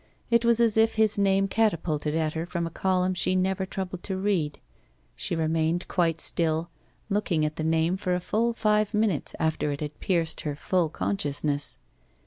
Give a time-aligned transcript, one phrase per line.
[0.31, 4.01] It was as if his name catapulted at her from a column she never troubled
[4.05, 4.59] to read.
[5.15, 6.71] She remained quite still,
[7.07, 10.89] looking at the name for a full five minutes after it had pierced her full
[10.89, 11.77] consciousness.